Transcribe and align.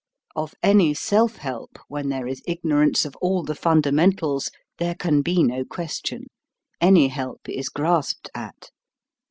Of 0.35 0.55
any 0.63 0.95
self 0.95 1.35
help, 1.35 1.77
when 1.87 2.09
there 2.09 2.25
is 2.25 2.41
igno 2.49 2.79
rance 2.79 3.05
of 3.05 3.15
all 3.17 3.43
the 3.43 3.53
fundamentals, 3.53 4.49
there 4.79 4.95
can 4.95 5.21
be 5.21 5.43
no 5.43 5.63
question. 5.63 6.25
Any 6.81 7.09
help 7.09 7.47
is 7.47 7.69
grasped 7.69 8.27
at. 8.33 8.71